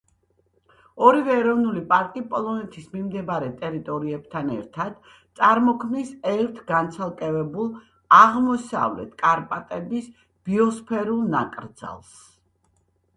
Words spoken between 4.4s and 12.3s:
ერთად, წარმოქმნის ერთ განცალკევებულ, აღმოსავლეთ კარპატების ბიოსფერულ ნაკრძალს.